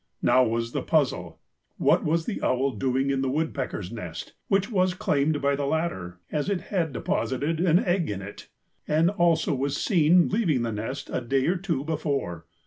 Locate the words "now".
0.23-0.43